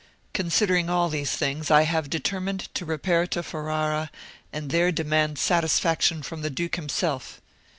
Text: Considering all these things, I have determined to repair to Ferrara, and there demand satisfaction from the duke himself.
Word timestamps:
Considering 0.33 0.89
all 0.89 1.09
these 1.09 1.33
things, 1.33 1.69
I 1.69 1.83
have 1.83 2.09
determined 2.09 2.73
to 2.73 2.85
repair 2.87 3.27
to 3.27 3.43
Ferrara, 3.43 4.09
and 4.51 4.71
there 4.71 4.91
demand 4.91 5.37
satisfaction 5.37 6.23
from 6.23 6.41
the 6.41 6.49
duke 6.49 6.75
himself. 6.75 7.39